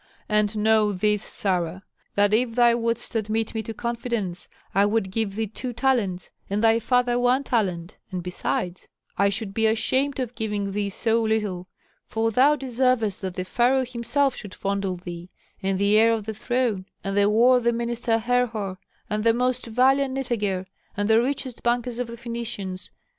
And 0.27 0.57
know 0.57 0.91
this, 0.93 1.21
Sarah, 1.21 1.83
that 2.15 2.33
if 2.33 2.55
thou 2.55 2.75
wouldst 2.75 3.13
admit 3.13 3.53
me 3.53 3.61
to 3.61 3.71
confidence 3.71 4.47
I 4.73 4.83
would 4.83 5.11
give 5.11 5.35
thee 5.35 5.45
two 5.45 5.73
talents, 5.73 6.31
and 6.49 6.63
thy 6.63 6.79
father 6.79 7.19
one 7.19 7.43
talent, 7.43 7.97
and, 8.11 8.23
besides, 8.23 8.87
I 9.19 9.29
should 9.29 9.53
be 9.53 9.67
ashamed 9.67 10.19
of 10.19 10.33
giving 10.33 10.71
thee 10.71 10.89
so 10.89 11.21
little, 11.21 11.67
for 12.07 12.31
thou 12.31 12.55
deservest 12.55 13.21
that 13.21 13.35
the 13.35 13.45
pharaoh 13.45 13.85
himself 13.85 14.35
should 14.35 14.55
fondle 14.55 14.97
thee, 14.97 15.29
and 15.61 15.77
the 15.77 15.95
heir 15.99 16.13
of 16.13 16.23
the 16.25 16.33
throne, 16.33 16.87
and 17.03 17.15
the 17.15 17.29
worthy 17.29 17.71
minister 17.71 18.17
Herhor, 18.17 18.79
and 19.07 19.23
the 19.23 19.33
most 19.35 19.67
valiant 19.67 20.15
Nitager, 20.15 20.65
and 20.97 21.07
the 21.11 21.21
richest 21.21 21.61
bankers 21.61 21.99
of 21.99 22.07
the 22.07 22.17
Phœnicians. 22.17 22.89